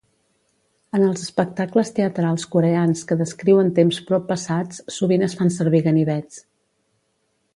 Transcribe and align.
En 0.99 1.03
els 1.07 1.25
espectacles 1.25 1.91
teatrals 1.99 2.45
coreans 2.55 3.05
que 3.11 3.17
descriuen 3.21 3.69
temps 3.81 4.01
proppassats, 4.09 4.81
sovint 4.97 5.27
es 5.31 5.39
fan 5.43 5.55
servir 5.59 5.83
ganivets. 5.89 6.43